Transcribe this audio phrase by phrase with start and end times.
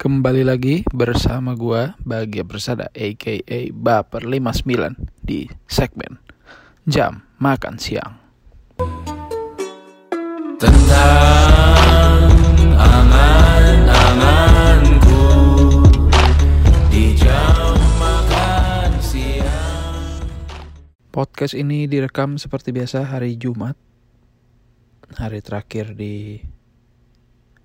[0.00, 3.36] Kembali lagi bersama gua Bahagia Persada aka
[3.68, 6.16] Baper 59 di segmen
[6.88, 8.16] Jam Makan Siang.
[10.56, 12.32] Tentang
[12.80, 15.20] angan-anganku
[16.88, 20.24] di jam makan siang.
[21.12, 23.76] Podcast ini direkam seperti biasa hari Jumat.
[25.20, 26.40] Hari terakhir di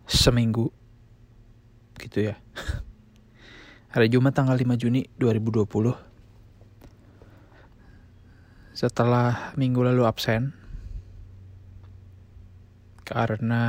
[0.04, 0.84] seminggu
[2.00, 2.36] gitu ya.
[3.95, 5.95] Hari Jumat tanggal 5 Juni 2020.
[8.76, 10.52] Setelah minggu lalu absen
[13.05, 13.63] karena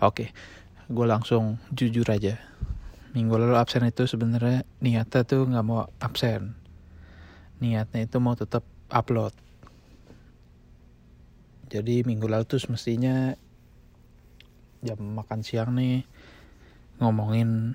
[0.00, 0.30] oke,
[0.88, 2.40] gue langsung jujur aja.
[3.12, 6.56] Minggu lalu absen itu sebenarnya niatnya tuh nggak mau absen.
[7.60, 9.36] Niatnya itu mau tetap upload.
[11.68, 13.36] Jadi minggu lalu tuh semestinya
[14.80, 16.08] jam makan siang nih
[17.02, 17.74] ngomongin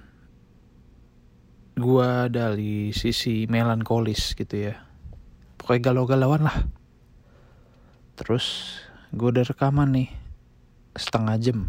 [1.78, 4.82] gua dari sisi melankolis gitu ya.
[5.60, 6.58] Pokoknya galau-galauan lah.
[8.16, 8.80] Terus
[9.14, 10.10] gua udah rekaman nih
[10.96, 11.60] setengah jam.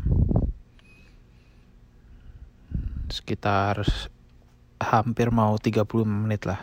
[3.10, 3.82] Sekitar
[4.78, 6.62] hampir mau 30 menit lah.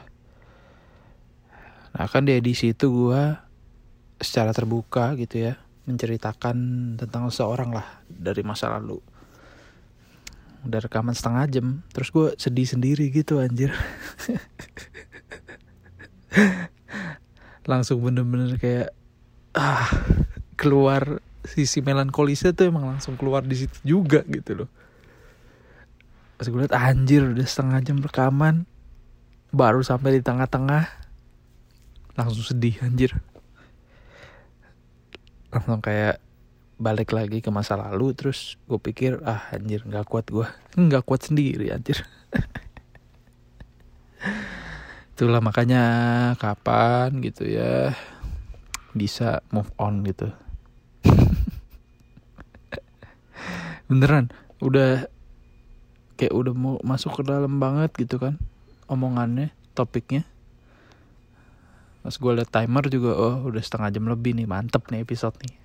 [1.95, 3.45] Nah kan di edisi itu gua
[4.17, 6.57] secara terbuka gitu ya menceritakan
[6.97, 9.14] tentang seseorang lah dari masa lalu
[10.65, 13.71] udah rekaman setengah jam terus gue sedih sendiri gitu anjir.
[17.69, 18.89] Langsung bener-bener kayak
[19.55, 19.87] ah
[20.57, 24.69] keluar sisi melankolisnya tuh emang langsung keluar di situ juga gitu loh.
[26.35, 28.65] Pas gue liat anjir udah setengah jam rekaman
[29.53, 30.89] baru sampai di tengah-tengah
[32.17, 33.13] langsung sedih anjir.
[35.53, 36.24] Langsung kayak
[36.75, 40.43] balik lagi ke masa lalu terus gue pikir ah anjir nggak kuat gue
[40.87, 42.03] nggak kuat sendiri anjir.
[45.15, 45.83] Itulah makanya
[46.35, 47.95] kapan gitu ya
[48.91, 50.27] bisa move on gitu.
[53.87, 54.27] Beneran
[54.59, 55.07] udah
[56.19, 58.35] kayak udah mau masuk ke dalam banget gitu kan
[58.91, 60.27] omongannya topiknya.
[62.03, 65.64] Pas gue liat timer juga oh udah setengah jam lebih nih mantep nih episode nih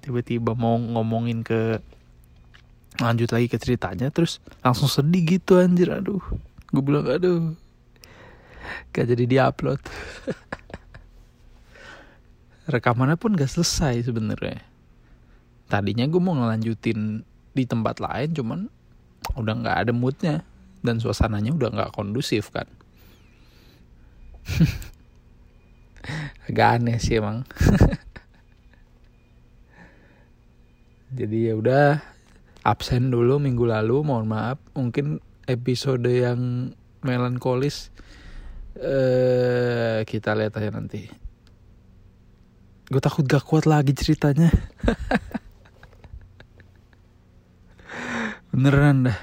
[0.00, 1.82] tiba-tiba mau ngomongin ke
[2.98, 5.94] lanjut lagi ke ceritanya terus langsung sedih gitu anjir.
[5.94, 6.22] Aduh
[6.68, 7.54] gue bilang aduh
[8.92, 9.78] gak jadi diupload.
[12.68, 14.60] Rekamannya pun gak selesai sebenarnya.
[15.68, 18.60] Tadinya gue mau ngelanjutin di tempat lain cuman
[19.34, 20.36] udah nggak ada moodnya
[20.80, 22.64] dan suasananya udah nggak kondusif kan.
[26.48, 27.44] Agak aneh sih emang
[31.08, 32.04] jadi ya udah
[32.68, 34.60] absen dulu minggu lalu mohon maaf.
[34.76, 37.88] Mungkin episode yang melankolis
[38.76, 41.08] eh kita lihat aja nanti.
[42.88, 44.52] Gue takut gak kuat lagi ceritanya.
[48.52, 49.18] Beneran dah.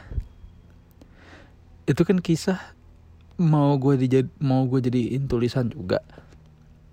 [1.85, 2.73] Itu kan kisah
[3.37, 6.01] mau gue dijad mau gue jadiin tulisan juga.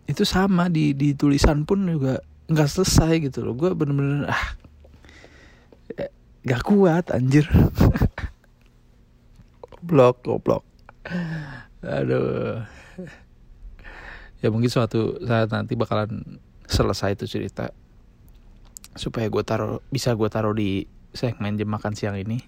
[0.05, 2.21] Itu sama di di tulisan pun juga
[2.53, 3.57] nggak selesai gitu loh.
[3.57, 4.62] Gue bener-bener ah
[6.43, 7.47] gak kuat anjir.
[9.63, 10.65] Goblok goblok.
[11.83, 12.63] Aduh.
[14.43, 17.71] Ya mungkin suatu saat nanti bakalan selesai itu cerita.
[18.99, 22.43] Supaya gue taruh bisa gue taruh di segmen jam makan siang ini.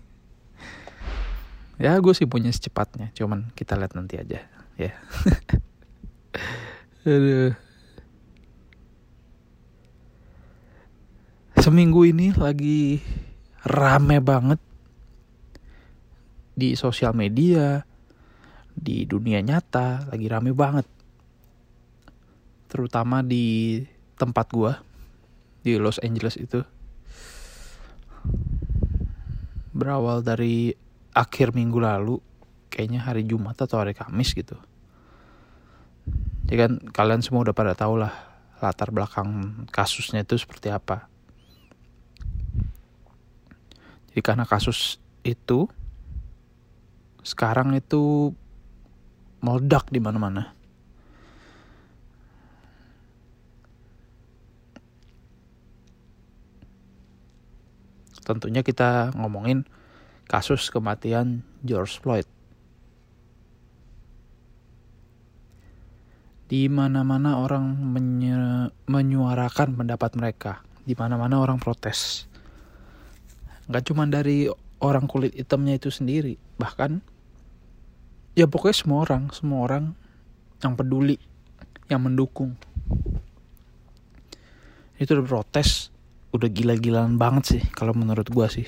[1.78, 3.15] Ya gue sih punya secepatnya.
[3.15, 4.43] Cuman kita lihat nanti aja
[4.78, 4.93] ya.
[7.06, 7.63] Aduh
[11.64, 13.00] seminggu ini lagi
[13.64, 14.60] rame banget
[16.52, 17.80] di sosial media,
[18.76, 20.84] di dunia nyata lagi rame banget.
[22.69, 23.80] Terutama di
[24.12, 24.76] tempat gua
[25.64, 26.60] di Los Angeles itu.
[29.72, 30.69] Berawal dari
[31.17, 32.20] akhir minggu lalu,
[32.69, 34.60] kayaknya hari Jumat atau hari Kamis gitu.
[36.44, 38.12] Jadi kan kalian semua udah pada tahu lah
[38.60, 41.13] latar belakang kasusnya itu seperti apa.
[44.14, 45.66] Jadi karena kasus itu
[47.26, 48.31] sekarang itu
[49.43, 50.55] meledak di mana-mana.
[58.22, 59.66] Tentunya kita ngomongin
[60.31, 62.31] kasus kematian George Floyd.
[66.46, 67.75] Di mana-mana orang
[68.87, 72.31] menyuarakan pendapat mereka, di mana-mana orang protes.
[73.69, 74.49] Gak cuma dari
[74.84, 77.00] orang kulit hitamnya itu sendiri bahkan
[78.37, 79.84] ya pokoknya semua orang semua orang
[80.61, 81.16] yang peduli
[81.88, 82.56] yang mendukung.
[85.00, 85.88] Itu udah protes
[86.34, 88.66] udah gila-gilaan banget sih kalau menurut gua sih.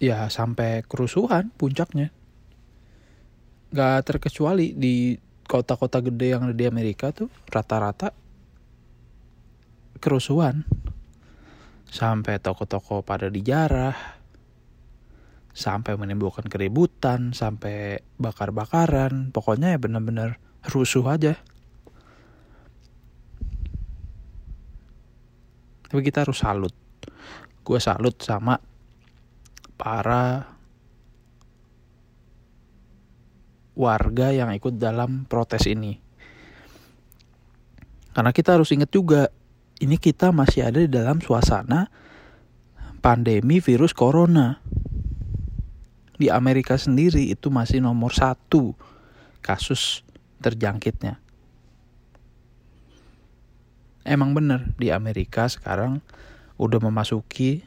[0.00, 2.08] Ya sampai kerusuhan puncaknya.
[3.70, 8.14] Nggak terkecuali di kota-kota gede yang ada di Amerika tuh rata-rata
[9.98, 10.62] kerusuhan
[11.90, 14.22] sampai toko-toko pada dijarah.
[15.50, 19.34] Sampai menimbulkan keributan sampai bakar-bakaran.
[19.34, 20.38] Pokoknya ya benar-benar
[20.70, 21.34] rusuh aja.
[25.90, 26.72] Tapi kita harus salut.
[27.66, 28.62] Gue salut sama
[29.74, 30.54] para
[33.74, 35.98] warga yang ikut dalam protes ini.
[38.14, 39.34] Karena kita harus ingat juga
[39.80, 41.88] ini kita masih ada di dalam suasana
[43.00, 44.60] pandemi virus corona
[46.20, 48.76] di Amerika sendiri itu masih nomor satu
[49.40, 50.04] kasus
[50.44, 51.16] terjangkitnya.
[54.04, 56.04] Emang bener di Amerika sekarang
[56.60, 57.64] udah memasuki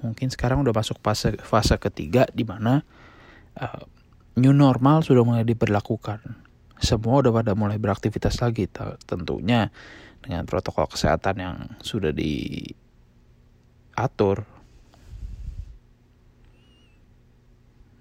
[0.00, 2.80] mungkin sekarang udah masuk fase fase ketiga di mana
[3.60, 3.84] uh,
[4.40, 6.24] new normal sudah mulai diberlakukan.
[6.80, 8.64] Semua udah pada mulai beraktivitas lagi
[9.04, 9.68] tentunya
[10.20, 12.76] dengan protokol kesehatan yang sudah diatur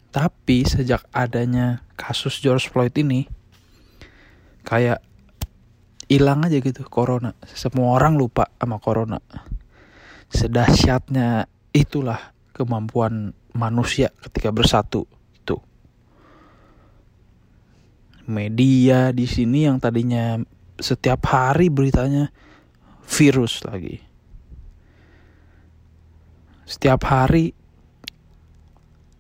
[0.09, 3.29] Tapi sejak adanya kasus George Floyd ini
[4.65, 5.05] kayak
[6.09, 7.37] hilang aja gitu corona.
[7.45, 9.21] Semua orang lupa sama corona.
[10.33, 15.05] Sedahsyatnya itulah kemampuan manusia ketika bersatu
[15.37, 15.61] itu.
[18.25, 20.41] Media di sini yang tadinya
[20.79, 22.31] setiap hari beritanya
[23.05, 23.99] virus lagi.
[26.63, 27.51] Setiap hari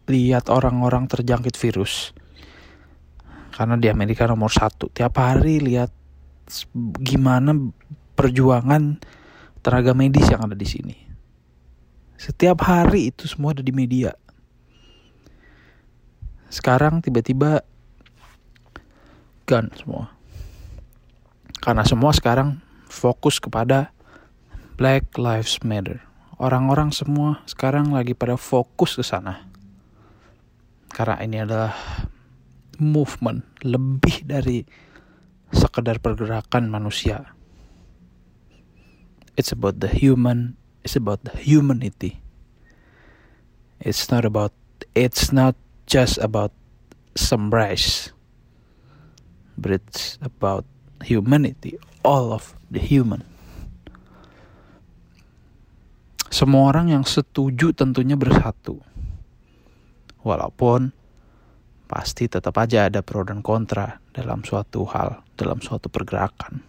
[0.09, 2.15] lihat orang-orang terjangkit virus.
[3.53, 4.87] Karena di Amerika nomor satu.
[4.87, 5.91] Tiap hari lihat
[7.03, 7.53] gimana
[8.15, 8.97] perjuangan
[9.59, 10.95] tenaga medis yang ada di sini.
[12.15, 14.15] Setiap hari itu semua ada di media.
[16.49, 17.61] Sekarang tiba-tiba
[19.45, 20.18] gun semua
[21.59, 23.91] karena semua sekarang fokus kepada
[24.79, 26.03] Black Lives Matter
[26.39, 29.49] orang-orang semua sekarang lagi pada fokus ke sana
[30.89, 31.75] karena ini adalah
[32.79, 34.63] movement lebih dari
[35.51, 37.35] sekedar pergerakan manusia.
[39.35, 42.23] It's about the human, it's about the humanity.
[43.79, 44.51] It's not about
[44.95, 45.55] it's not
[45.87, 46.51] just about
[47.15, 48.11] some race.
[49.59, 50.63] But it's about
[51.03, 53.23] humanity, all of the human.
[56.29, 58.85] Semua orang yang setuju tentunya bersatu
[60.19, 60.91] Walaupun
[61.87, 66.59] pasti tetap aja ada pro dan kontra dalam suatu hal, dalam suatu pergerakan.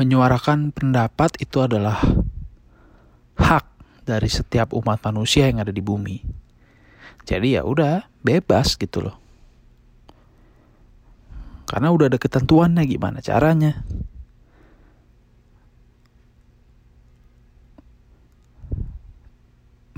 [0.00, 2.00] Menyuarakan pendapat itu adalah
[3.36, 3.66] hak
[4.08, 6.24] dari setiap umat manusia yang ada di bumi.
[7.30, 9.16] Jadi ya udah bebas gitu loh.
[11.70, 13.86] Karena udah ada ketentuannya gimana caranya.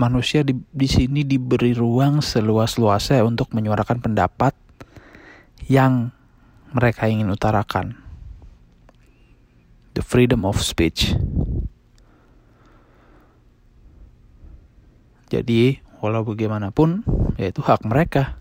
[0.03, 4.51] manusia di, di sini diberi ruang seluas-luasnya untuk menyuarakan pendapat
[5.71, 6.11] yang
[6.75, 7.95] mereka ingin utarakan.
[9.95, 11.15] The freedom of speech.
[15.31, 17.07] Jadi, walau bagaimanapun,
[17.39, 18.35] yaitu hak mereka.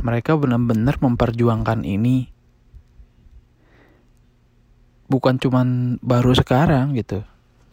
[0.00, 2.32] Mereka benar-benar memperjuangkan ini
[5.12, 7.24] bukan cuman baru sekarang gitu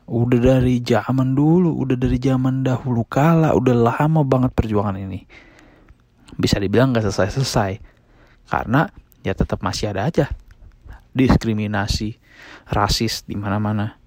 [0.06, 5.26] udah dari zaman dulu, udah dari zaman dahulu kala, udah lama banget perjuangan ini.
[6.38, 7.82] Bisa dibilang gak selesai-selesai.
[8.46, 8.86] Karena
[9.26, 10.30] ya tetap masih ada aja
[11.16, 12.22] diskriminasi,
[12.70, 13.98] rasis di mana-mana.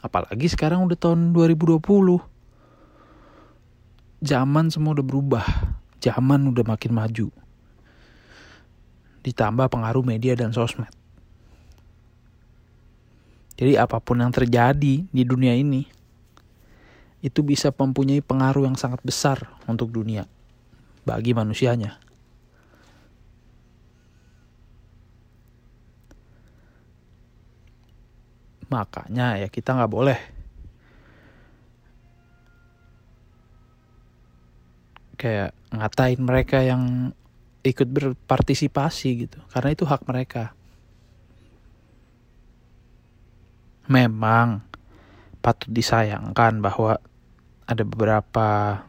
[0.00, 1.80] Apalagi sekarang udah tahun 2020.
[4.20, 5.44] Zaman semua udah berubah.
[6.00, 7.28] Zaman udah makin maju.
[9.20, 10.88] Ditambah pengaruh media dan sosmed
[13.60, 15.84] jadi apa pun yang terjadi di dunia ini
[17.20, 20.24] itu bisa mempunyai pengaruh yang sangat besar untuk dunia
[21.04, 22.00] bagi manusianya.
[28.70, 30.20] Makanya ya kita nggak boleh.
[35.20, 37.12] Kayak ngatain mereka yang
[37.60, 39.38] ikut berpartisipasi gitu.
[39.52, 40.56] Karena itu hak mereka.
[43.90, 44.62] Memang
[45.42, 47.02] patut disayangkan bahwa
[47.66, 48.80] ada beberapa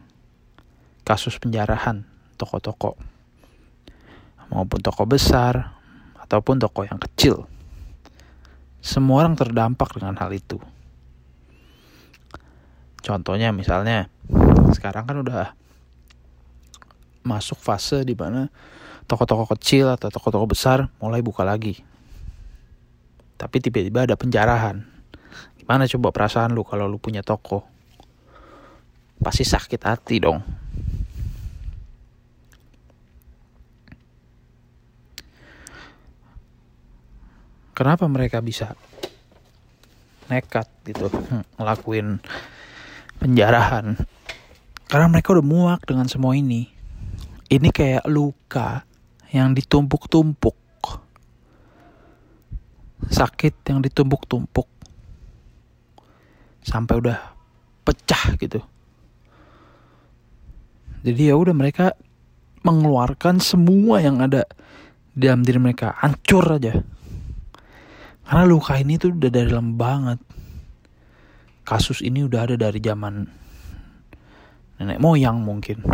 [1.02, 2.06] kasus penjarahan
[2.38, 2.94] toko-toko
[4.52, 5.74] maupun toko besar
[6.22, 7.51] ataupun toko yang kecil.
[8.82, 10.58] Semua orang terdampak dengan hal itu.
[12.98, 14.10] Contohnya misalnya
[14.74, 15.54] sekarang kan udah
[17.22, 18.50] masuk fase di mana
[19.06, 21.78] toko-toko kecil atau toko-toko besar mulai buka lagi.
[23.38, 24.82] Tapi tiba-tiba ada penjarahan.
[25.62, 27.62] Gimana coba perasaan lu kalau lu punya toko?
[29.22, 30.42] Pasti sakit hati dong.
[37.82, 38.78] Kenapa mereka bisa
[40.30, 41.10] nekat gitu
[41.58, 42.22] ngelakuin
[43.18, 43.98] penjarahan?
[44.86, 46.70] Karena mereka udah muak dengan semua ini.
[47.50, 48.86] Ini kayak luka
[49.34, 50.54] yang ditumpuk-tumpuk.
[53.10, 54.70] Sakit yang ditumpuk-tumpuk.
[56.62, 57.18] Sampai udah
[57.82, 58.62] pecah gitu.
[61.02, 61.98] Jadi ya udah mereka
[62.62, 64.46] mengeluarkan semua yang ada
[65.18, 67.01] di dalam diri mereka, hancur aja.
[68.32, 70.16] Karena luka ini tuh udah dari lama banget.
[71.68, 73.28] Kasus ini udah ada dari zaman
[74.80, 75.84] nenek moyang mungkin.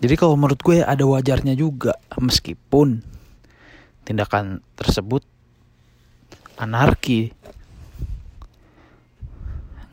[0.00, 3.04] Jadi kalau menurut gue ada wajarnya juga meskipun
[4.08, 5.20] tindakan tersebut
[6.56, 7.36] anarki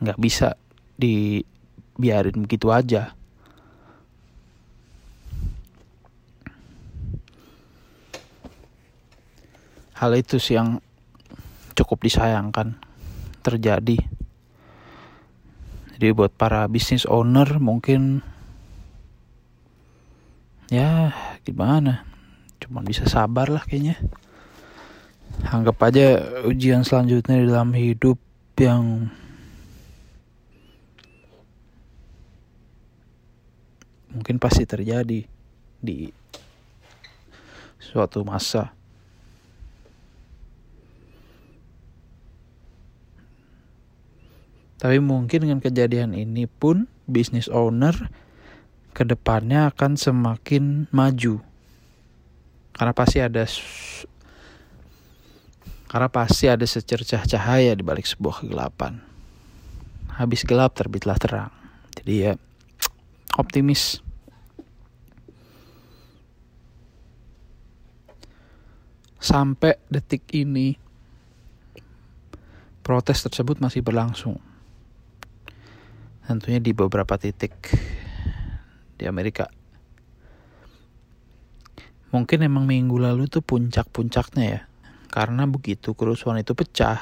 [0.00, 0.56] nggak bisa
[0.96, 3.12] dibiarin begitu aja.
[10.04, 10.84] Hal itu sih yang
[11.72, 12.76] cukup disayangkan
[13.40, 13.96] terjadi.
[15.96, 18.20] Jadi buat para business owner mungkin
[20.68, 22.04] ya gimana?
[22.60, 23.96] Cuman bisa sabar lah kayaknya.
[25.48, 26.20] Anggap aja
[26.52, 28.20] ujian selanjutnya di dalam hidup
[28.60, 29.08] yang
[34.12, 35.24] mungkin pasti terjadi
[35.80, 36.12] di
[37.80, 38.83] suatu masa
[44.84, 48.12] tapi mungkin dengan kejadian ini pun business owner
[48.92, 51.40] ke depannya akan semakin maju.
[52.76, 53.48] Karena pasti ada
[55.88, 59.00] karena pasti ada secercah cahaya di balik sebuah kegelapan.
[60.20, 61.48] Habis gelap terbitlah terang.
[61.96, 62.32] Jadi ya
[63.40, 64.04] optimis.
[69.16, 70.76] Sampai detik ini
[72.84, 74.36] protes tersebut masih berlangsung
[76.24, 77.52] tentunya di beberapa titik
[78.96, 79.48] di Amerika.
[82.14, 84.60] Mungkin emang minggu lalu tuh puncak-puncaknya ya.
[85.10, 86.98] Karena begitu kerusuhan itu pecah,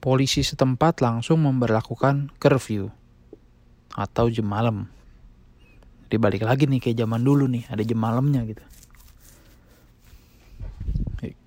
[0.00, 2.92] polisi setempat langsung memperlakukan curfew
[3.92, 4.88] atau jam malam.
[6.08, 8.64] Dibalik lagi nih kayak zaman dulu nih, ada jam malamnya gitu.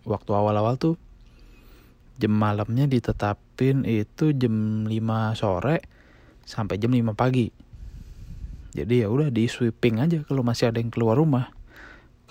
[0.01, 0.97] Waktu awal-awal tuh
[2.17, 5.81] jam malamnya ditetapin itu jam 5 sore
[6.45, 7.49] sampai jam 5 pagi.
[8.71, 11.51] Jadi ya udah di sweeping aja kalau masih ada yang keluar rumah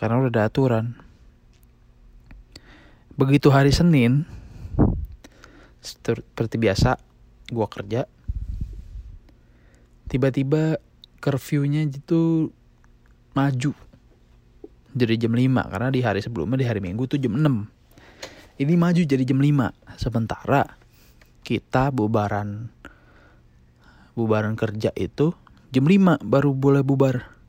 [0.01, 0.97] karena udah ada aturan.
[3.15, 4.25] Begitu hari Senin
[5.85, 6.97] seperti biasa
[7.53, 8.09] gua kerja.
[10.09, 10.81] Tiba-tiba
[11.21, 12.49] curfew-nya itu
[13.37, 13.73] maju
[14.91, 17.47] jadi jam 5 karena di hari sebelumnya di hari Minggu tuh jam 6
[18.59, 20.67] ini maju jadi jam 5 sementara
[21.47, 22.75] kita bubaran
[24.21, 25.33] bubaran kerja itu
[25.73, 27.41] jam 5 baru boleh bubar.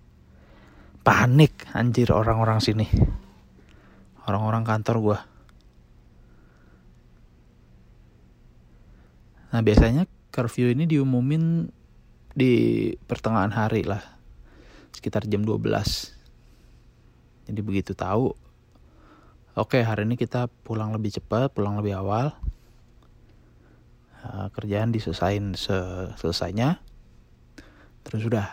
[1.01, 2.87] Panik anjir orang-orang sini.
[4.23, 5.19] Orang-orang kantor gua.
[9.51, 11.67] Nah biasanya curfew ini diumumin
[12.31, 12.53] di
[12.95, 13.99] pertengahan hari lah.
[14.95, 16.21] Sekitar jam 12
[17.51, 18.31] jadi begitu tahu
[19.59, 22.31] oke hari ini kita pulang lebih cepat pulang lebih awal
[24.25, 25.53] uh, kerjaan diselesain
[26.17, 26.81] selesainya.
[28.05, 28.47] Terus sudah.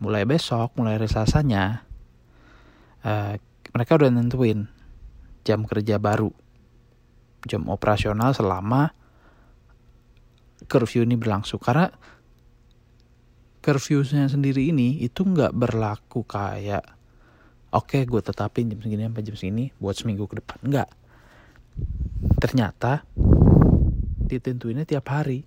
[0.00, 1.84] Mulai besok mulai hari Selasanya
[3.04, 3.36] uh,
[3.70, 4.68] mereka udah nentuin
[5.44, 6.32] jam kerja baru.
[7.48, 8.92] Jam operasional selama
[10.68, 11.60] curfew ini berlangsung.
[11.60, 11.88] Karena
[13.60, 16.84] curfewnya sendiri ini itu nggak berlaku kayak
[17.76, 20.58] oke okay, gue tetapin jam segini sampai jam segini buat seminggu ke depan.
[20.64, 20.88] Nggak.
[22.40, 23.04] Ternyata
[24.30, 25.42] ditentuinnya tiap hari.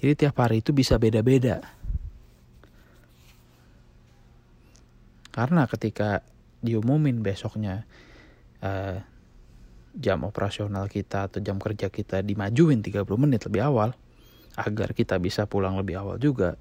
[0.00, 1.60] Jadi tiap hari itu bisa beda-beda.
[5.28, 6.24] Karena ketika
[6.64, 7.86] diumumin besoknya
[8.64, 8.98] eh,
[9.94, 13.94] jam operasional kita atau jam kerja kita dimajuin 30 menit lebih awal
[14.58, 16.58] agar kita bisa pulang lebih awal juga.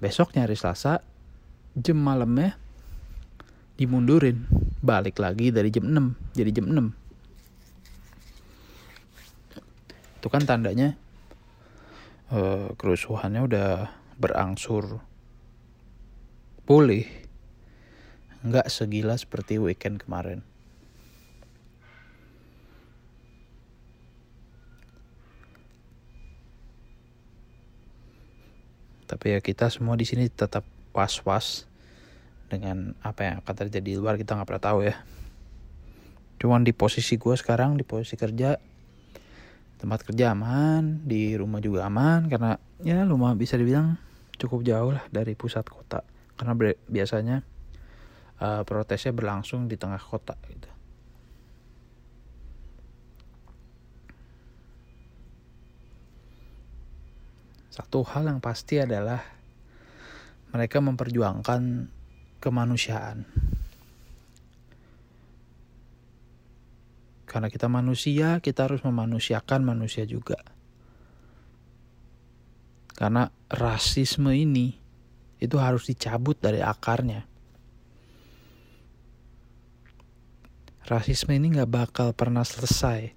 [0.00, 1.04] Besoknya hari Selasa
[1.76, 2.56] jam malamnya
[3.76, 4.48] dimundurin.
[4.80, 7.05] Balik lagi dari jam 6 jadi jam 6
[10.16, 10.96] itu kan tandanya
[12.32, 13.70] eh, kerusuhannya udah
[14.16, 15.00] berangsur.
[16.66, 17.06] Pulih.
[18.42, 20.42] Nggak segila seperti weekend kemarin.
[29.06, 31.70] Tapi ya kita semua di sini tetap was-was
[32.50, 34.98] dengan apa yang akan terjadi di luar kita nggak pernah tahu ya.
[36.42, 38.58] Cuman di posisi gue sekarang di posisi kerja
[39.76, 44.00] tempat kerja aman di rumah juga aman karena ya rumah bisa dibilang
[44.36, 46.04] cukup jauh lah dari pusat kota
[46.36, 46.52] karena
[46.88, 47.44] biasanya
[48.40, 50.76] eh, protesnya berlangsung di tengah kota gitu
[57.76, 59.20] satu hal yang pasti adalah
[60.56, 61.92] mereka memperjuangkan
[62.40, 63.28] kemanusiaan.
[67.36, 70.40] Karena kita manusia, kita harus memanusiakan manusia juga.
[72.96, 74.72] Karena rasisme ini
[75.36, 77.28] itu harus dicabut dari akarnya.
[80.88, 83.12] Rasisme ini nggak bakal pernah selesai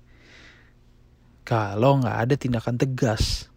[1.48, 3.48] kalau nggak ada tindakan tegas.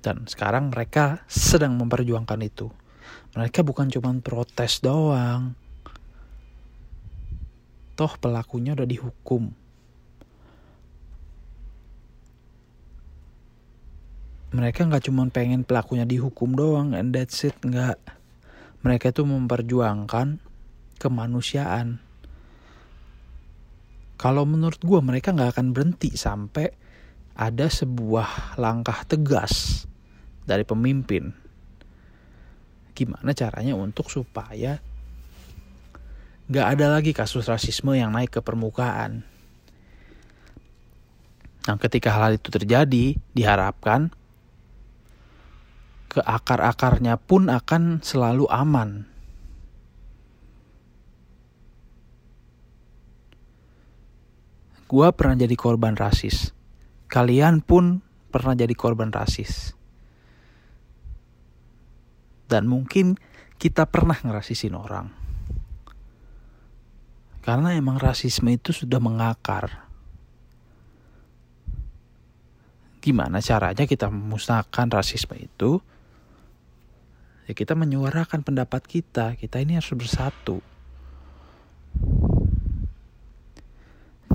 [0.00, 2.72] Dan sekarang mereka sedang memperjuangkan itu.
[3.36, 5.52] Mereka bukan cuma protes doang.
[8.00, 9.52] Toh pelakunya udah dihukum.
[14.56, 18.00] Mereka nggak cuma pengen pelakunya dihukum doang, and that's it, nggak.
[18.80, 20.40] Mereka itu memperjuangkan
[20.96, 22.00] kemanusiaan.
[24.16, 26.72] Kalau menurut gue mereka nggak akan berhenti sampai
[27.36, 29.84] ada sebuah langkah tegas
[30.48, 31.36] dari pemimpin.
[32.96, 34.80] Gimana caranya untuk supaya
[36.50, 39.22] gak ada lagi kasus rasisme yang naik ke permukaan.
[41.70, 44.10] Nah, ketika hal itu terjadi, diharapkan
[46.10, 49.06] ke akar-akarnya pun akan selalu aman.
[54.90, 56.50] Gua pernah jadi korban rasis.
[57.06, 58.02] Kalian pun
[58.34, 59.78] pernah jadi korban rasis.
[62.50, 63.14] Dan mungkin
[63.62, 65.19] kita pernah ngerasisin orang.
[67.40, 69.88] Karena emang rasisme itu sudah mengakar.
[73.00, 75.80] Gimana caranya kita memusnahkan rasisme itu?
[77.48, 79.34] Ya kita menyuarakan pendapat kita.
[79.40, 80.60] Kita ini harus bersatu.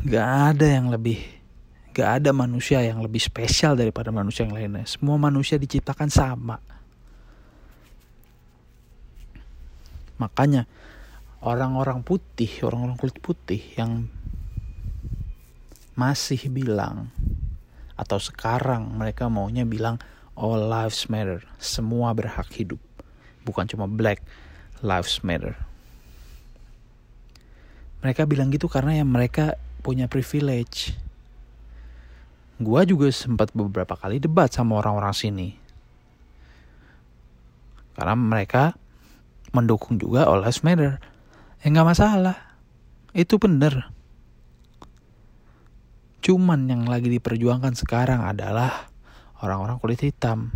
[0.06, 1.36] Gak ada yang lebih
[1.96, 4.84] Gak ada manusia yang lebih spesial daripada manusia yang lainnya.
[4.84, 6.60] Semua manusia diciptakan sama.
[10.20, 10.68] Makanya
[11.46, 14.10] orang-orang putih, orang-orang kulit putih yang
[15.94, 17.14] masih bilang
[17.96, 20.02] atau sekarang mereka maunya bilang
[20.34, 22.82] all lives matter, semua berhak hidup.
[23.46, 24.26] Bukan cuma black
[24.82, 25.54] lives matter.
[28.02, 29.56] Mereka bilang gitu karena yang mereka
[29.86, 30.98] punya privilege.
[32.58, 35.50] Gua juga sempat beberapa kali debat sama orang-orang sini.
[37.96, 38.76] Karena mereka
[39.56, 41.00] mendukung juga All Lives Matter.
[41.66, 42.38] Ya nggak masalah.
[43.10, 43.90] Itu bener.
[46.22, 48.94] Cuman yang lagi diperjuangkan sekarang adalah
[49.42, 50.54] orang-orang kulit hitam.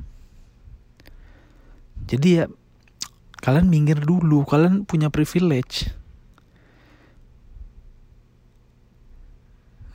[2.06, 2.46] Jadi ya
[3.42, 5.90] kalian minggir dulu, kalian punya privilege.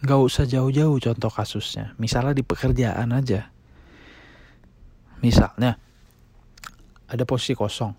[0.02, 1.94] Gak usah jauh-jauh contoh kasusnya.
[2.02, 3.54] Misalnya di pekerjaan aja.
[5.22, 5.78] Misalnya
[7.06, 7.94] ada posisi kosong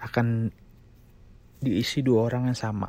[0.00, 0.48] akan
[1.66, 2.88] diisi dua orang yang sama.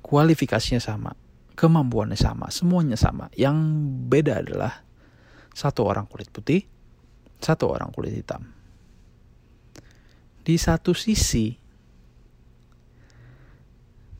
[0.00, 1.10] Kualifikasinya sama,
[1.58, 3.26] kemampuannya sama, semuanya sama.
[3.34, 3.58] Yang
[4.06, 4.86] beda adalah
[5.50, 6.62] satu orang kulit putih,
[7.42, 8.46] satu orang kulit hitam.
[10.46, 11.58] Di satu sisi,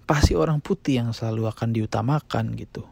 [0.03, 2.83] pasti orang putih yang selalu akan diutamakan gitu.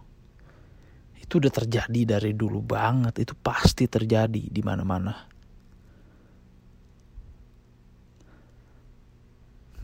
[1.18, 5.33] Itu udah terjadi dari dulu banget, itu pasti terjadi di mana-mana.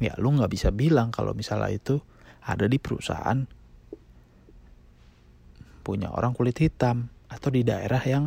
[0.00, 2.00] ya lu nggak bisa bilang kalau misalnya itu
[2.40, 3.44] ada di perusahaan
[5.84, 8.24] punya orang kulit hitam atau di daerah yang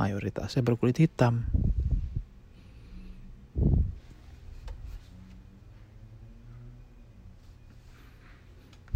[0.00, 1.44] mayoritasnya berkulit hitam.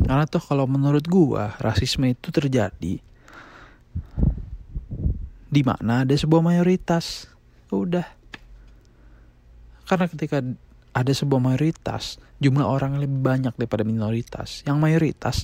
[0.04, 3.00] Karena tuh kalau menurut gua rasisme itu terjadi
[5.54, 7.30] di mana ada sebuah mayoritas.
[7.70, 8.04] Udah.
[9.86, 10.40] Karena ketika
[10.94, 14.62] ada sebuah mayoritas, jumlah orang lebih banyak daripada minoritas.
[14.62, 15.36] Yang mayoritas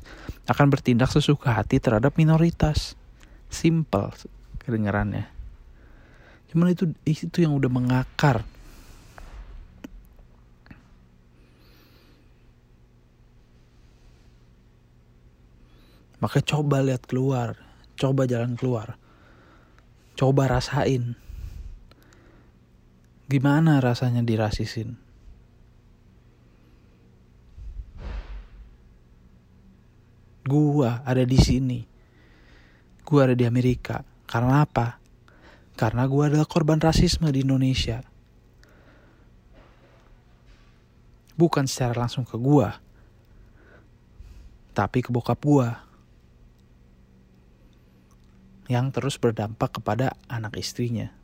[0.46, 2.94] akan bertindak sesuka hati terhadap minoritas.
[3.50, 4.14] Simple
[4.62, 5.26] kedengarannya.
[6.54, 8.46] Cuman itu itu yang udah mengakar.
[16.22, 17.58] Maka coba lihat keluar,
[17.98, 18.94] coba jalan keluar.
[20.14, 21.16] Coba rasain.
[23.26, 25.09] Gimana rasanya dirasisin?
[30.46, 31.84] Gua ada di sini.
[33.04, 34.00] Gua ada di Amerika.
[34.24, 34.96] Karena apa?
[35.76, 38.00] Karena gua adalah korban rasisme di Indonesia.
[41.36, 42.76] Bukan secara langsung ke gua,
[44.76, 45.88] tapi ke bokap gua
[48.70, 51.19] yang terus berdampak kepada anak istrinya.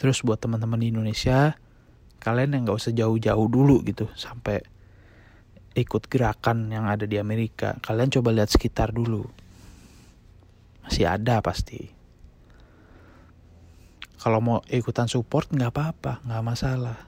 [0.00, 1.52] Terus buat teman-teman di Indonesia,
[2.24, 4.64] kalian yang gak usah jauh-jauh dulu gitu sampai
[5.76, 7.78] ikut gerakan yang ada di Amerika.
[7.84, 9.28] Kalian coba lihat sekitar dulu.
[10.82, 11.92] Masih ada pasti.
[14.20, 16.98] Kalau mau ikutan support nggak apa-apa, nggak masalah.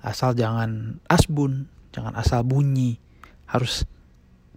[0.00, 2.96] Asal jangan asbun, jangan asal bunyi.
[3.44, 3.84] Harus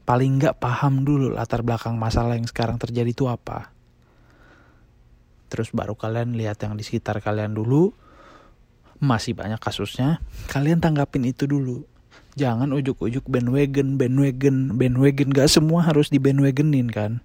[0.07, 3.72] paling nggak paham dulu latar belakang masalah yang sekarang terjadi itu apa.
[5.53, 7.93] Terus baru kalian lihat yang di sekitar kalian dulu.
[8.97, 10.17] Masih banyak kasusnya,
[10.49, 11.85] kalian tanggapin itu dulu.
[12.33, 15.29] Jangan ujuk-ujuk bandwagon, bandwagon, bandwagon.
[15.29, 17.21] Gak semua harus di bandwagonin kan.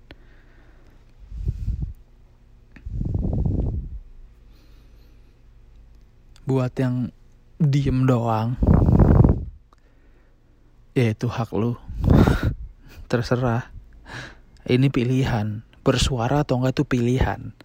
[6.44, 7.08] Buat yang
[7.56, 8.60] diem doang,
[10.92, 11.80] ya itu hak lu.
[13.08, 13.72] Terserah.
[14.68, 15.64] Ini pilihan.
[15.80, 17.56] Bersuara atau enggak itu pilihan.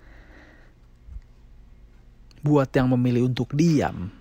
[2.44, 4.12] Buat yang memilih untuk diam,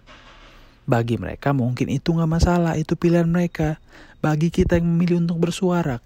[0.86, 3.78] bagi mereka mungkin itu nggak masalah, itu pilihan mereka.
[4.22, 5.98] Bagi kita yang memilih untuk bersuara,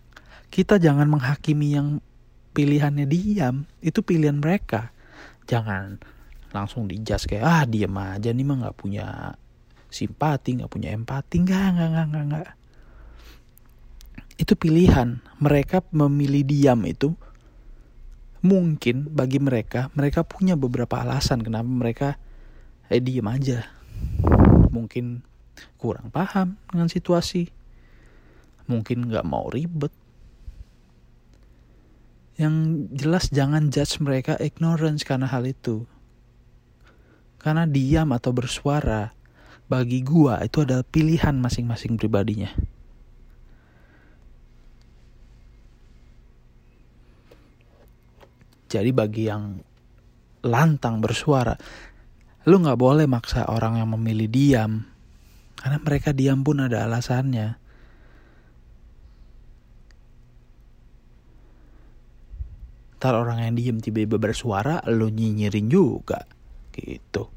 [0.48, 2.00] kita jangan menghakimi yang
[2.56, 4.88] pilihannya diam, itu pilihan mereka.
[5.44, 6.00] Jangan
[6.56, 9.36] langsung dijudge kayak ah diam aja nih mah nggak punya
[9.92, 12.50] simpati, nggak punya empati, nggak nggak nggak nggak nggak.
[14.40, 15.20] Itu pilihan.
[15.40, 17.12] Mereka memilih diam itu
[18.44, 22.08] mungkin bagi mereka mereka punya beberapa alasan kenapa mereka
[22.92, 23.66] eh diem aja.
[24.70, 25.24] Mungkin
[25.80, 27.48] kurang paham dengan situasi.
[28.66, 29.94] Mungkin nggak mau ribet.
[32.36, 32.54] Yang
[32.92, 35.88] jelas jangan judge mereka ignorance karena hal itu.
[37.40, 39.16] Karena diam atau bersuara
[39.66, 42.52] bagi gua itu adalah pilihan masing-masing pribadinya
[48.76, 49.56] Jadi bagi yang
[50.44, 51.56] lantang bersuara,
[52.46, 54.84] lu nggak boleh maksa orang yang memilih diam,
[55.56, 57.58] karena mereka diam pun ada alasannya.
[62.96, 66.24] Ntar orang yang diem tiba-tiba bersuara, lu nyinyirin juga,
[66.76, 67.28] gitu.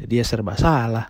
[0.00, 1.08] Jadi ya serba salah.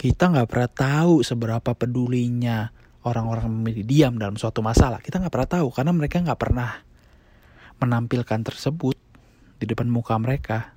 [0.00, 2.72] Kita nggak pernah tahu seberapa pedulinya
[3.04, 5.00] orang-orang memilih diam dalam suatu masalah.
[5.00, 6.70] Kita nggak pernah tahu karena mereka nggak pernah
[7.80, 8.96] menampilkan tersebut
[9.60, 10.76] di depan muka mereka.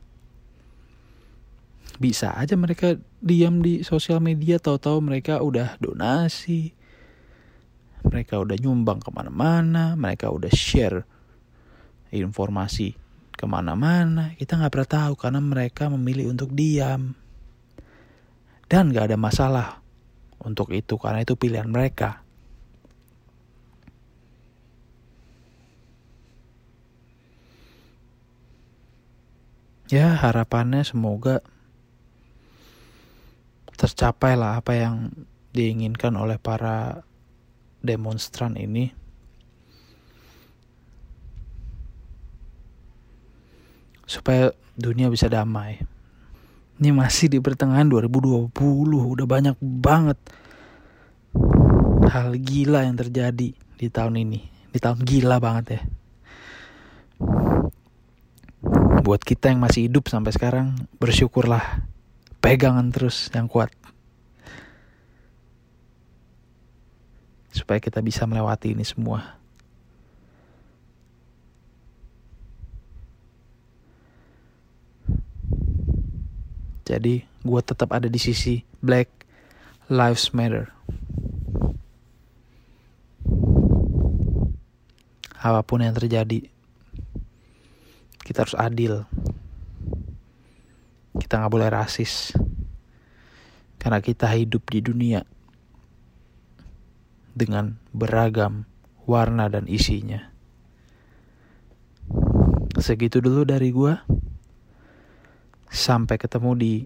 [2.00, 6.74] Bisa aja mereka diam di sosial media tahu-tahu mereka udah donasi
[8.04, 11.08] mereka udah nyumbang ke mana-mana mereka udah share
[12.14, 12.94] informasi
[13.34, 14.38] ke mana-mana.
[14.38, 17.18] Kita nggak pernah tahu karena mereka memilih untuk diam.
[18.70, 19.68] Dan nggak ada masalah
[20.43, 22.23] untuk itu karena itu pilihan mereka.
[29.91, 31.45] Ya harapannya semoga
[33.77, 35.12] tercapai lah apa yang
[35.53, 37.06] diinginkan oleh para
[37.84, 38.95] demonstran ini.
[44.10, 45.92] Supaya dunia bisa damai.
[46.84, 48.52] Ini masih di pertengahan 2020,
[49.15, 50.19] udah banyak banget
[52.12, 54.43] hal gila yang terjadi di tahun ini.
[54.67, 55.82] Di tahun gila banget ya.
[59.00, 61.88] Buat kita yang masih hidup sampai sekarang, bersyukurlah.
[62.43, 63.72] Pegangan terus yang kuat.
[67.54, 69.42] supaya kita bisa melewati ini semua.
[76.84, 79.08] Jadi gue tetap ada di sisi Black
[79.88, 80.67] Lives Matter.
[85.43, 86.48] Apa pun yang terjadi,
[88.24, 89.04] kita harus adil.
[91.19, 92.32] Kita nggak boleh rasis.
[93.76, 95.28] Karena kita hidup di dunia
[97.36, 98.63] dengan beragam
[99.04, 100.32] warna dan isinya.
[102.80, 104.08] Segitu dulu dari gua.
[105.74, 106.86] Sampai ketemu di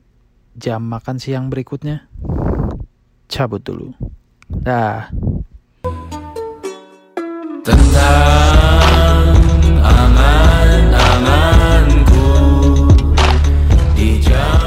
[0.56, 2.08] jam makan siang berikutnya.
[3.28, 3.92] Cabut dulu.
[4.48, 5.12] Dah.
[7.68, 9.36] Tentang
[9.84, 12.32] angan-anganku
[13.92, 14.67] di jam